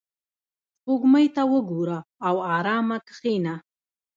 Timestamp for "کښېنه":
3.07-3.55